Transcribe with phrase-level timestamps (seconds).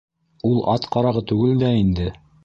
[0.51, 2.09] Ул ат ҡарағы түгел дә инде.